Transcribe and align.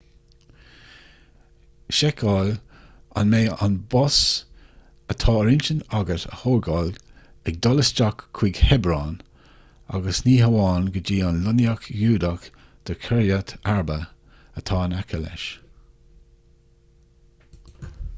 seiceáil 1.97 2.47
an 3.21 3.33
mbeidh 3.33 3.51
an 3.67 3.75
bus 3.95 4.17
atá 5.15 5.35
ar 5.43 5.51
intinn 5.51 5.83
agat 5.99 6.25
a 6.31 6.39
thógáil 6.41 6.89
ag 7.51 7.59
dul 7.67 7.83
isteach 7.85 8.23
chuig 8.41 8.63
hebron 8.71 9.13
agus 9.99 10.23
ní 10.31 10.35
hamháin 10.47 10.91
go 10.95 11.05
dtí 11.09 11.19
an 11.29 11.39
lonnaíocht 11.45 11.91
ghiúdach 11.99 12.49
de 12.91 12.97
kiryat 13.07 13.57
arba 13.79 13.99
atá 14.63 14.81
in 14.89 14.99
aice 15.05 15.21
leis 15.27 15.47